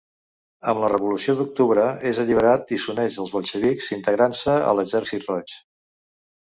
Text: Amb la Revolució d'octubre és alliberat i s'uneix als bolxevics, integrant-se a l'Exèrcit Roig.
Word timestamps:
Amb 0.71 0.79
la 0.83 0.87
Revolució 0.93 1.35
d'octubre 1.41 1.83
és 2.13 2.21
alliberat 2.25 2.75
i 2.79 2.81
s'uneix 2.85 3.21
als 3.25 3.37
bolxevics, 3.37 3.93
integrant-se 4.01 4.61
a 4.73 4.77
l'Exèrcit 4.81 5.31
Roig. 5.33 5.59